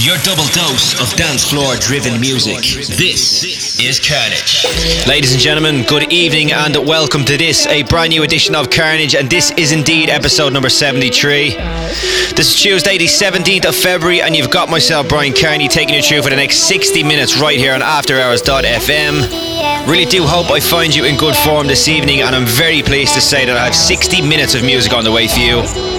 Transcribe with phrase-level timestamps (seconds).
[0.00, 2.62] Your double dose of dance floor driven music.
[2.96, 4.64] This is Carnage.
[5.08, 9.16] Ladies and gentlemen, good evening and welcome to this, a brand new edition of Carnage,
[9.16, 11.50] and this is indeed episode number 73.
[11.50, 16.02] This is Tuesday, the 17th of February, and you've got myself, Brian Kearney, taking you
[16.02, 19.88] through for the next 60 minutes right here on AfterHours.fm.
[19.90, 23.14] Really do hope I find you in good form this evening, and I'm very pleased
[23.14, 25.97] to say that I have 60 minutes of music on the way for you.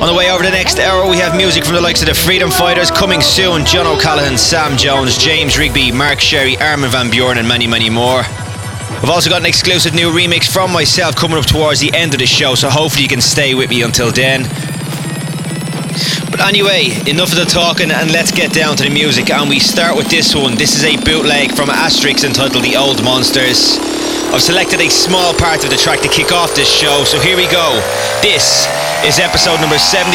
[0.00, 2.14] On the way over the next hour, we have music from the likes of the
[2.14, 3.66] Freedom Fighters coming soon.
[3.66, 8.22] John O'Callaghan, Sam Jones, James Rigby, Mark Sherry, Armin Van Buuren, and many, many more.
[9.02, 12.20] We've also got an exclusive new remix from myself coming up towards the end of
[12.20, 14.44] the show, so hopefully you can stay with me until then.
[16.30, 19.30] But anyway, enough of the talking and let's get down to the music.
[19.30, 20.54] And we start with this one.
[20.54, 23.78] This is a bootleg from Astrix entitled The Old Monsters.
[24.32, 27.36] I've selected a small part of the track to kick off this show, so here
[27.36, 27.80] we go.
[28.22, 28.66] This
[29.04, 30.14] is episode number 73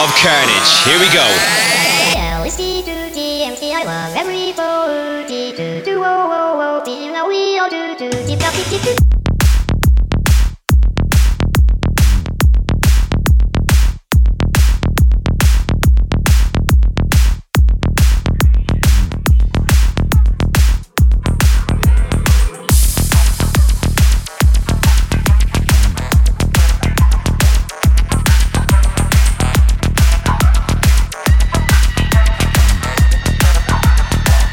[0.00, 0.70] of Carnage.
[0.88, 2.29] Here we go.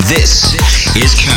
[0.08, 0.56] This
[0.96, 1.37] is Carnage.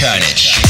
[0.00, 0.67] Carnage.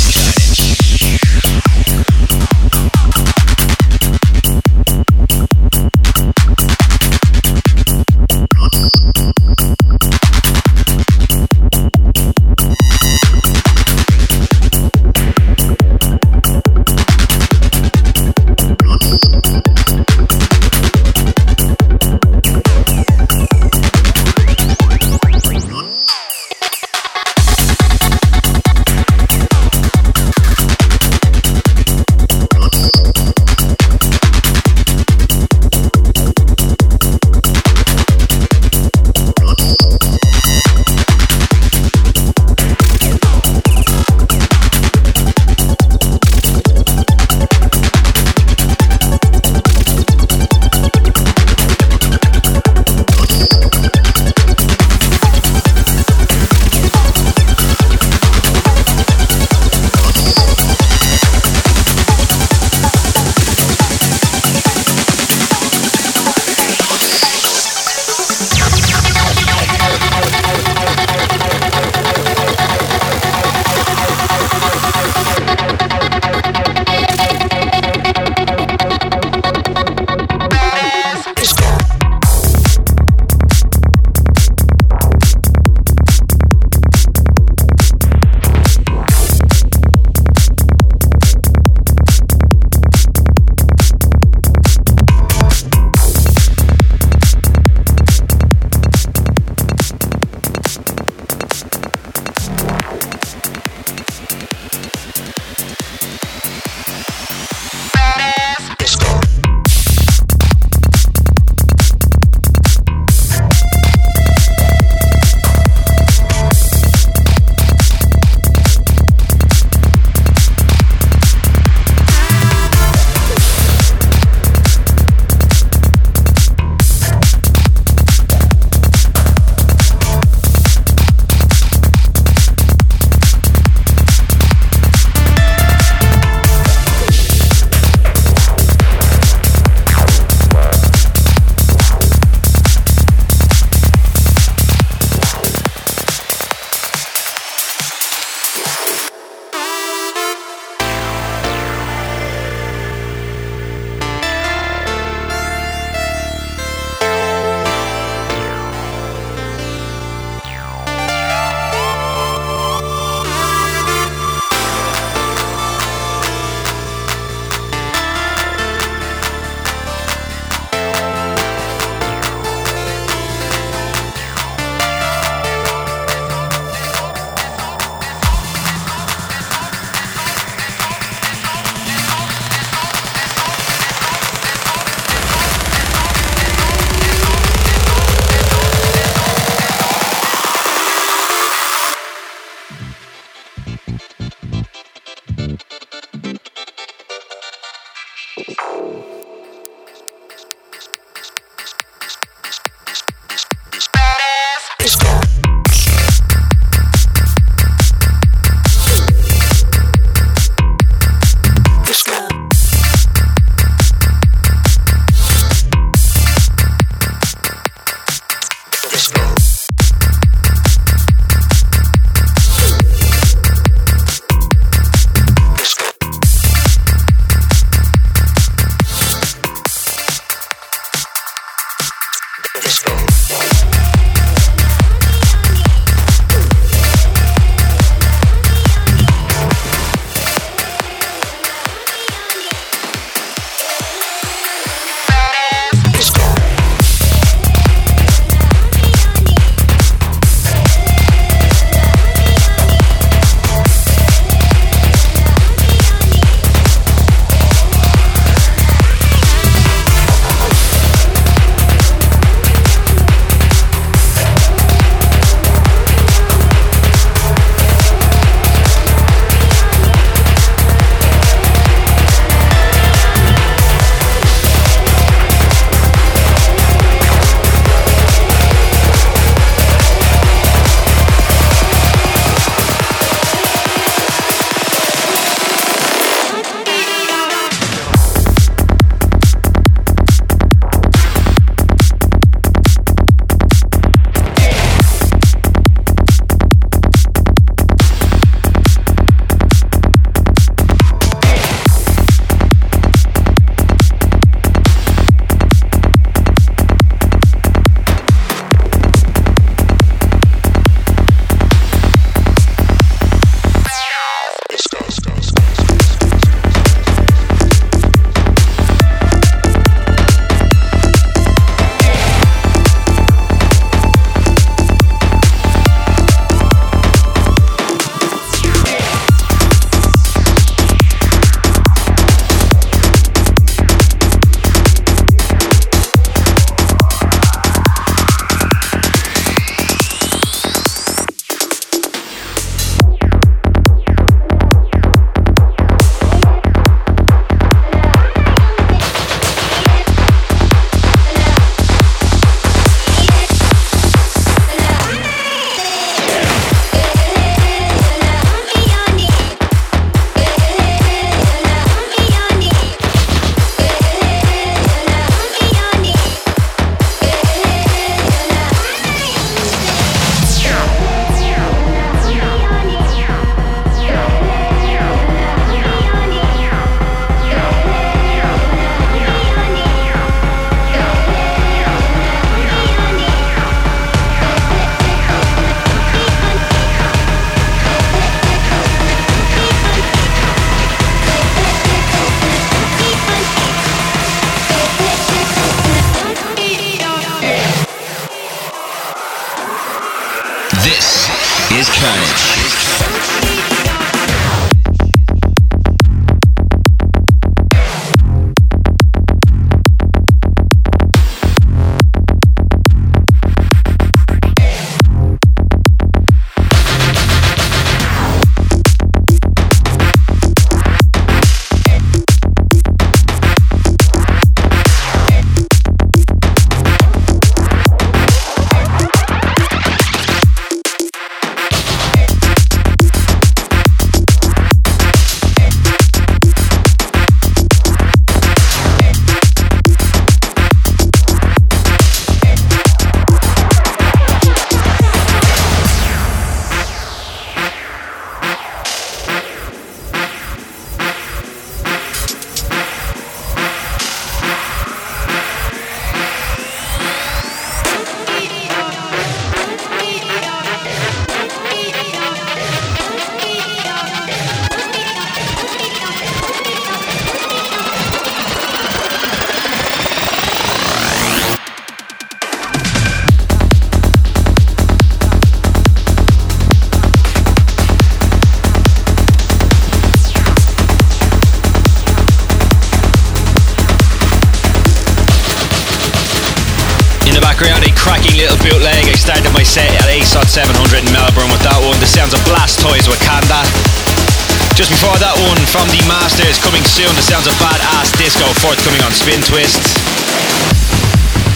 [499.28, 499.60] Twist.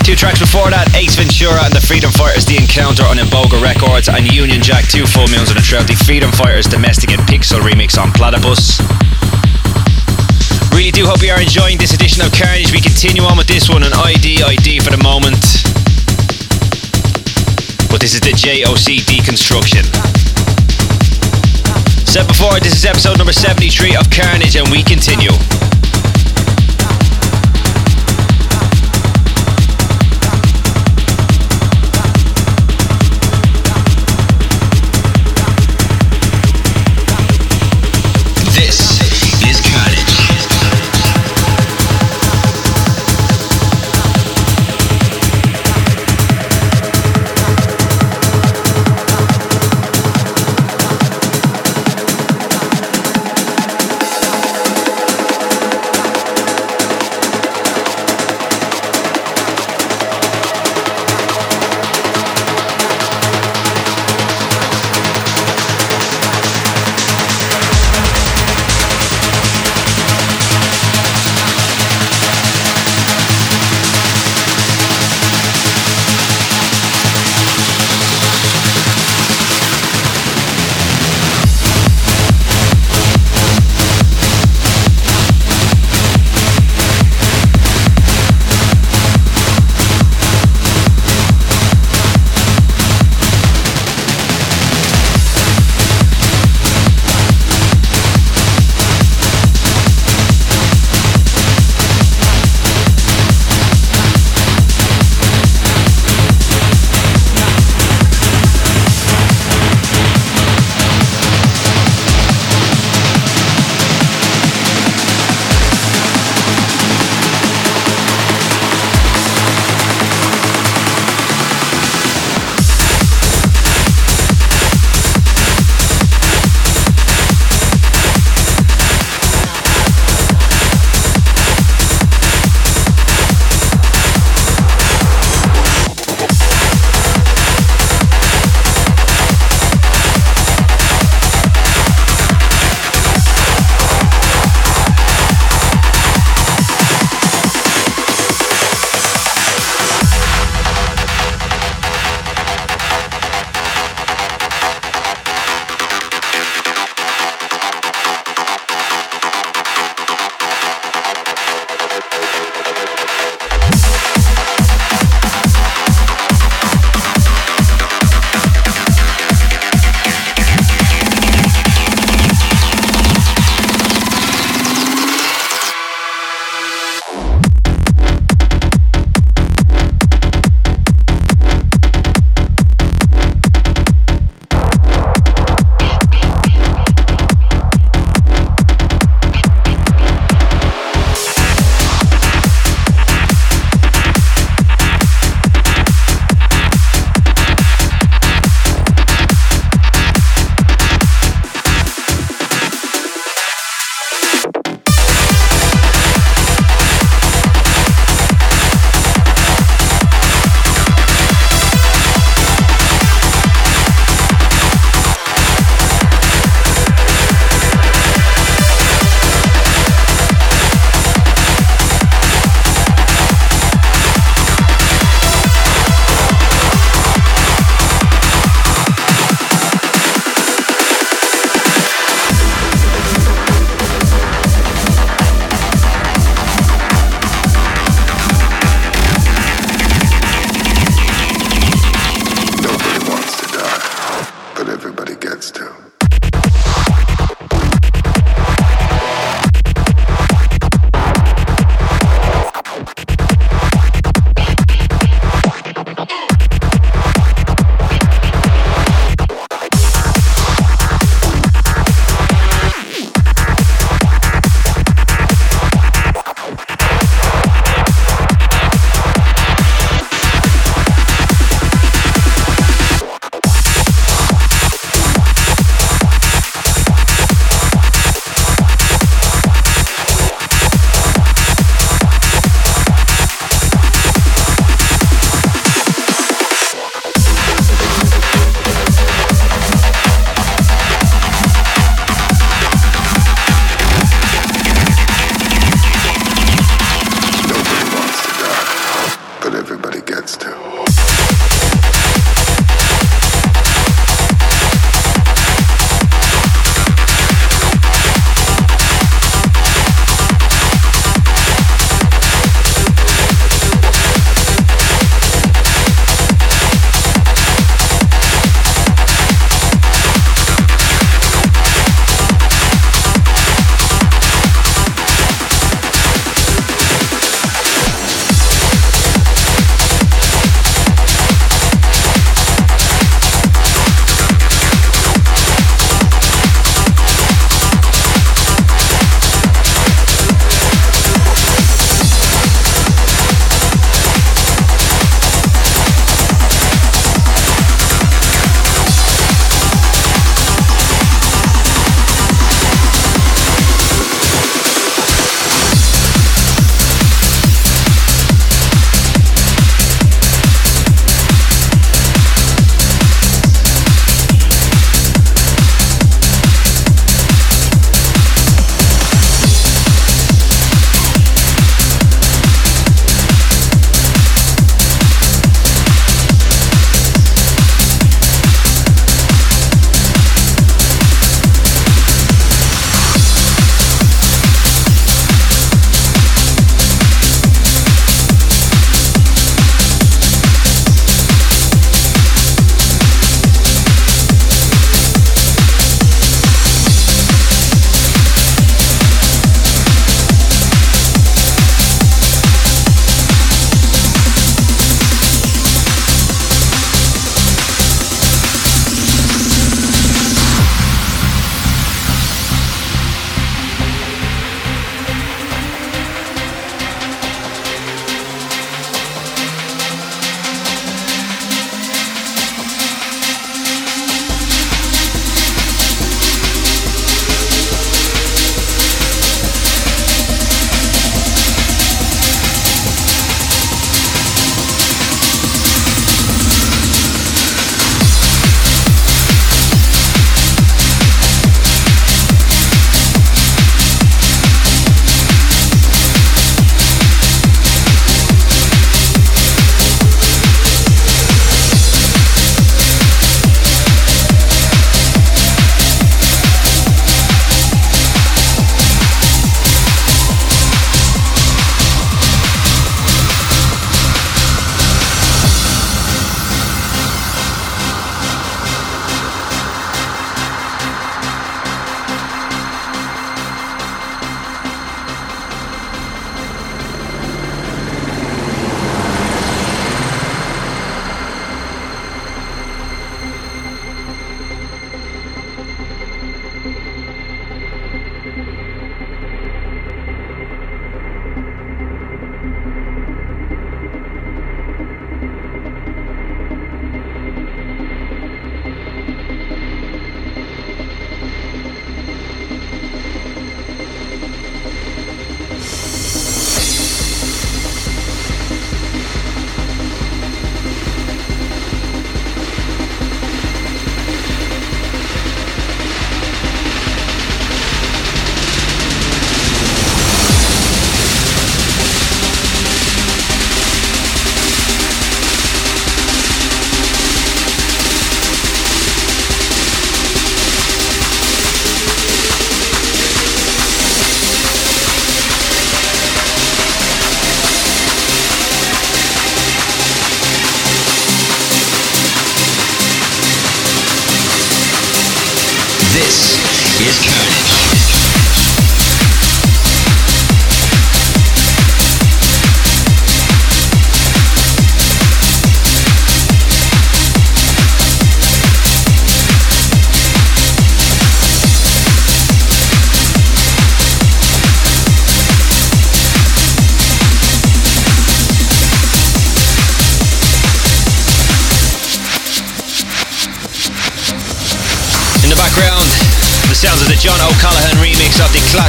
[0.00, 4.08] Two tracks before that, Ace Ventura and the Freedom Fighters, The Encounter on Iboga Records,
[4.08, 7.60] and Union Jack, two full moons and a trout, the Freedom Fighters Domestic and Pixel
[7.60, 8.80] remix on Platipus.
[10.72, 12.72] Really do hope you are enjoying this edition of Carnage.
[12.72, 15.44] We continue on with this one on ID ID for the moment.
[17.92, 19.84] But this is the JOC deconstruction.
[22.08, 25.36] Said before, this is episode number 73 of Carnage, and we continue.
[38.62, 38.91] This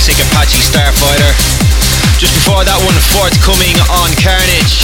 [0.04, 1.32] classic Apache Starfighter.
[2.20, 4.84] Just before that one, forthcoming on Carnage.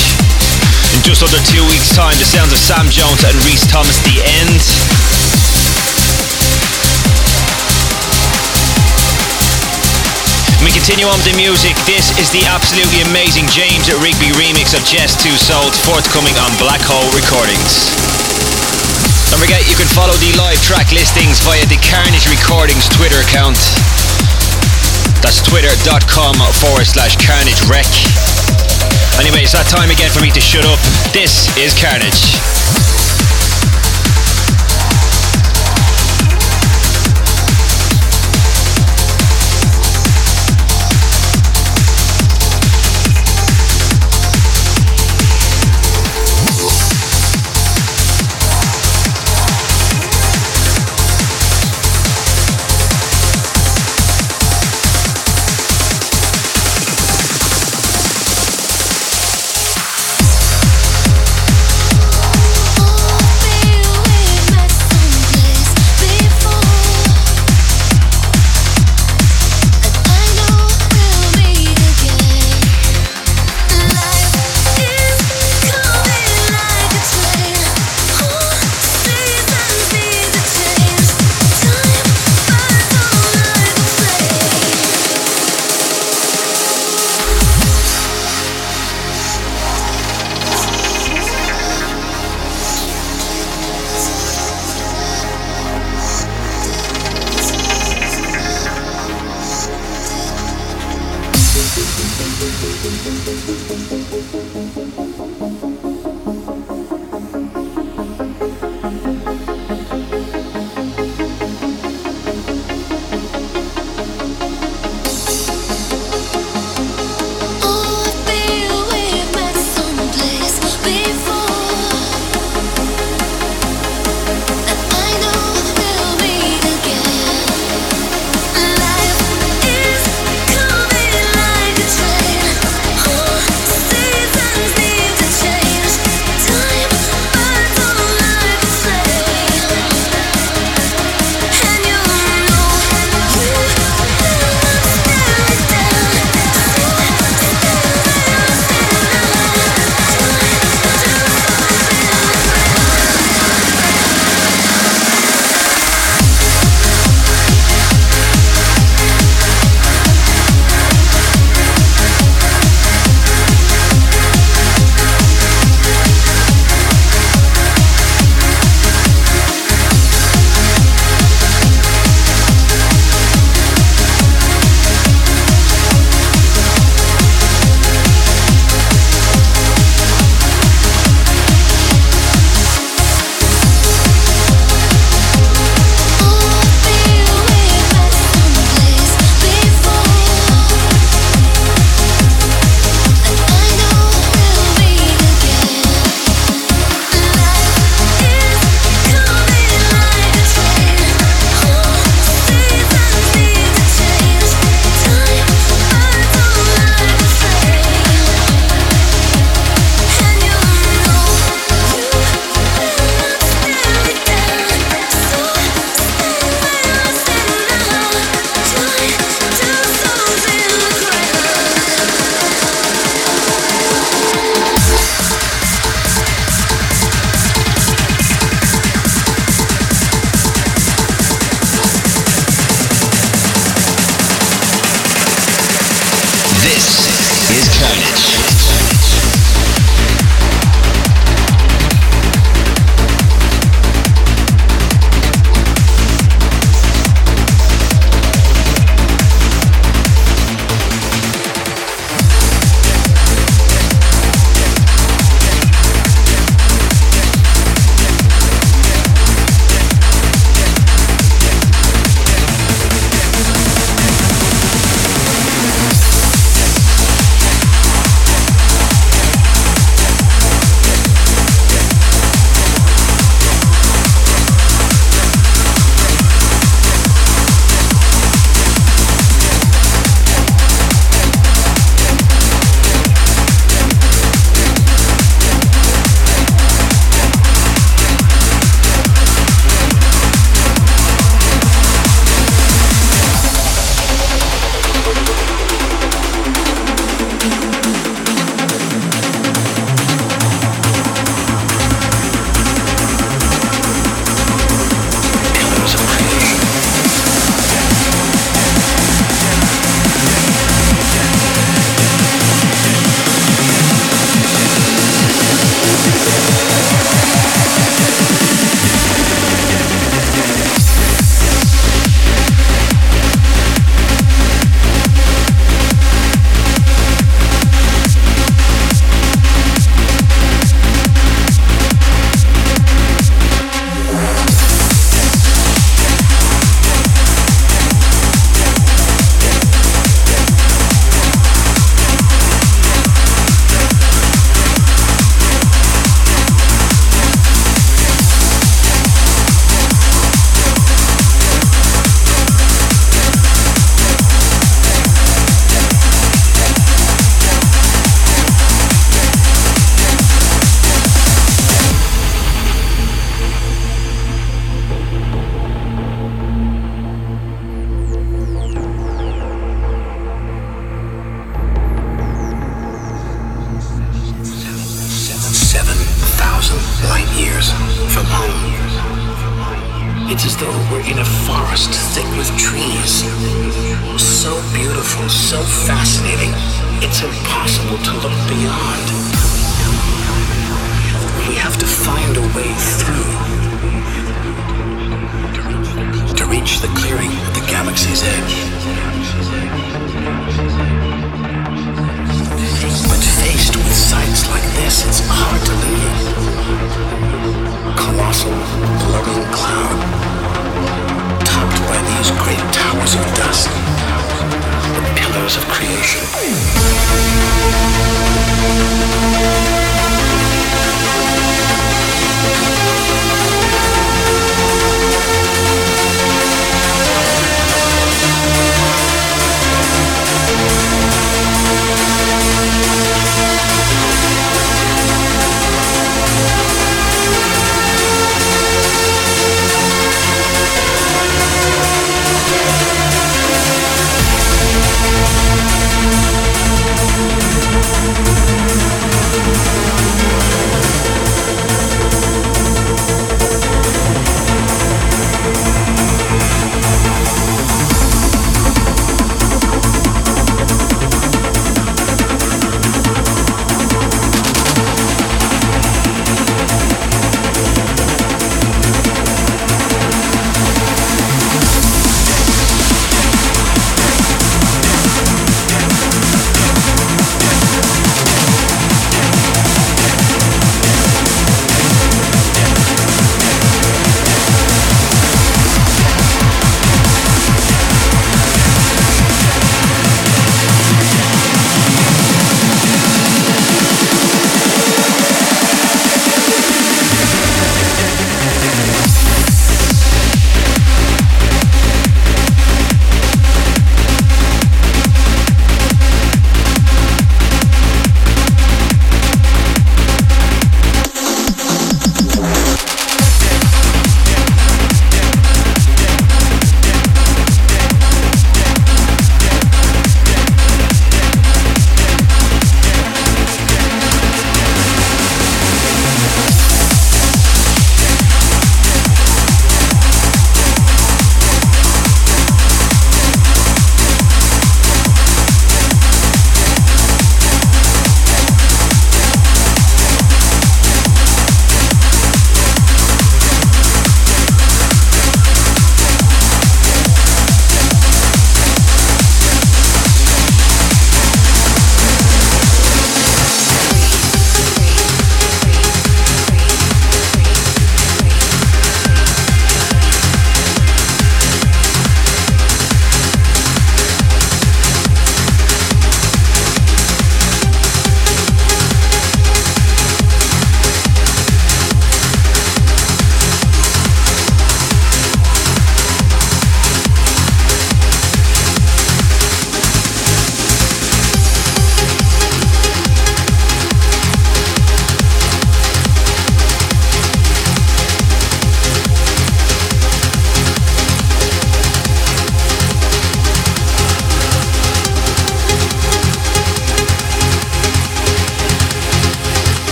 [0.96, 4.16] In just under two weeks' time, the sounds of Sam Jones and Rhys Thomas, The
[4.16, 4.64] End.
[10.64, 11.76] We continue on with the music.
[11.84, 16.48] This is the absolutely amazing James at Rigby remix of Just Two Souls, forthcoming on
[16.64, 17.92] Black Hole Recordings.
[19.36, 23.60] Don't forget, you can follow the live track listings via the Carnage Recordings Twitter account.
[25.22, 27.86] That's twitter.com forward slash carnage rec.
[29.20, 30.80] Anyway, it's that time again for me to shut up.
[31.12, 32.99] This is Carnage.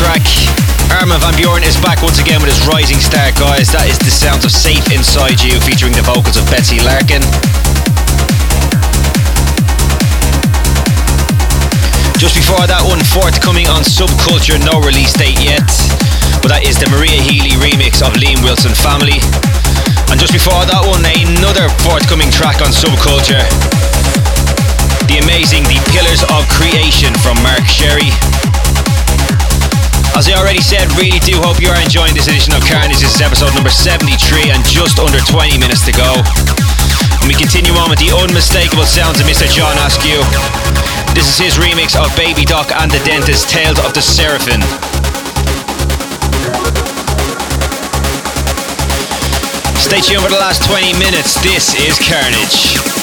[0.00, 0.24] Track.
[0.96, 3.68] Armin van Buuren is back once again with his Rising Star, guys.
[3.68, 7.20] That is the sounds of Safe Inside You, featuring the vocals of Betsy Larkin.
[12.16, 15.68] Just before that one, forthcoming on Subculture, no release date yet.
[16.40, 19.20] But that is the Maria Healy remix of Liam Wilson Family.
[20.08, 23.44] And just before that one, another forthcoming track on Subculture.
[25.12, 28.08] The amazing The Pillars of Creation from Mark Sherry.
[30.18, 33.00] As I already said, really do hope you are enjoying this edition of Karnage.
[33.00, 36.10] This is episode number 73 and just under 20 minutes to go.
[37.22, 39.46] And we continue on with the unmistakable sounds of Mr.
[39.48, 40.18] John Askew.
[41.14, 44.60] This is his remix of Baby Doc and the Dentist, Tales of the Seraphim.
[49.78, 51.40] Stay tuned for the last 20 minutes.
[51.40, 52.99] This is Karnage.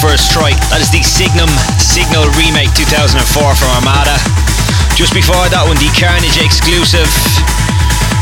[0.00, 0.60] First Strike.
[0.68, 1.48] That is the Signum
[1.80, 3.16] Signal Remake 2004
[3.56, 4.16] from Armada.
[4.92, 7.08] Just before that one, the Karnage exclusive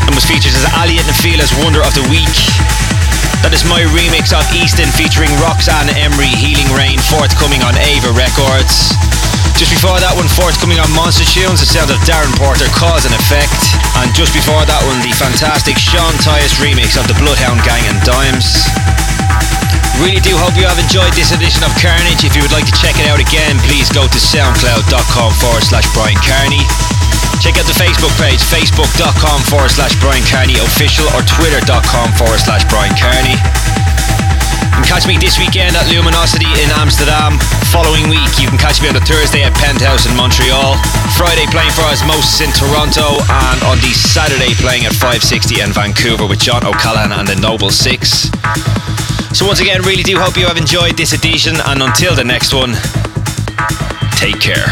[0.07, 2.37] and was featured as Aly & Fila's Wonder of the Week.
[3.43, 8.95] That is my remix of Easton featuring Roxanne Emery Healing Rain, forthcoming on Ava Records.
[9.59, 13.15] Just before that one, forthcoming on Monster Tunes, the sound of Darren Porter, Cause and
[13.15, 13.55] Effect.
[13.99, 17.99] And just before that one, the fantastic Sean Tyas remix of the Bloodhound Gang and
[18.03, 18.84] Dimes.
[20.03, 22.27] Really do hope you have enjoyed this edition of Karnage.
[22.27, 25.87] If you would like to check it out again, please go to soundcloud.com forward slash
[25.95, 26.59] Bryan Kearney.
[27.39, 32.67] Check out the Facebook page, facebook.com forward slash Bryan Kearney official or twitter.com forward slash
[32.67, 33.39] Bryan Kearney.
[34.75, 37.39] Can catch me this weekend at Luminosity in Amsterdam.
[37.71, 40.75] Following week, you can catch me on the Thursday at Penthouse in Montreal.
[41.15, 46.27] Friday playing for Osmosis in Toronto, and on the Saturday playing at 560 in Vancouver
[46.27, 48.27] with John O'Callaghan and the Noble Six.
[49.35, 52.53] So once again, really do hope you have enjoyed this edition, and until the next
[52.53, 52.71] one,
[54.15, 54.63] take care.